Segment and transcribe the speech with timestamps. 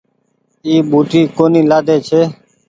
[0.65, 2.21] اي ٻوٽي ڪونيٚ لآۮي ڇي